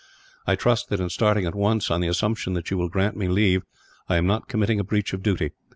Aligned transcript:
I 0.47 0.55
trust 0.55 0.89
that 0.89 0.99
in 0.99 1.09
starting 1.09 1.45
at 1.45 1.53
once, 1.53 1.91
on 1.91 2.01
the 2.01 2.07
assumption 2.07 2.53
that 2.53 2.71
you 2.71 2.77
will 2.79 2.89
grant 2.89 3.15
me 3.15 3.27
leave, 3.27 3.61
I 4.09 4.17
am 4.17 4.25
not 4.25 4.47
committing 4.47 4.79
a 4.79 4.83
breach 4.83 5.13
of 5.13 5.21
duty. 5.21 5.51